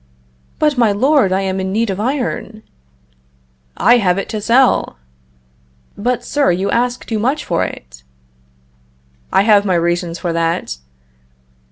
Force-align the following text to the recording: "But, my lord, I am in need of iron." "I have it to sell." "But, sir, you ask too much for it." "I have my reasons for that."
"But, 0.57 0.79
my 0.79 0.91
lord, 0.91 1.31
I 1.31 1.41
am 1.41 1.59
in 1.59 1.71
need 1.71 1.91
of 1.91 1.99
iron." 1.99 2.63
"I 3.77 3.97
have 3.97 4.17
it 4.17 4.29
to 4.29 4.41
sell." 4.41 4.97
"But, 5.95 6.25
sir, 6.25 6.49
you 6.51 6.71
ask 6.71 7.05
too 7.05 7.19
much 7.19 7.45
for 7.45 7.63
it." 7.63 8.01
"I 9.31 9.43
have 9.43 9.63
my 9.63 9.75
reasons 9.75 10.17
for 10.17 10.33
that." 10.33 10.77